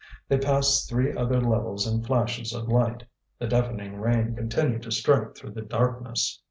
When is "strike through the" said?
4.91-5.61